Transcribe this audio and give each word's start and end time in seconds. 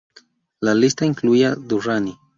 La 0.61 0.73
lista 0.73 1.05
incluía 1.05 1.53
Durrani. 1.53 2.17